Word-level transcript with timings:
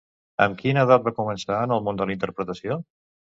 Amb 0.45 0.55
quina 0.61 0.85
edat 0.87 1.03
va 1.07 1.13
començar 1.17 1.59
en 1.67 1.75
el 1.77 1.85
món 1.89 2.01
de 2.01 2.09
la 2.11 2.17
interpretació? 2.17 2.81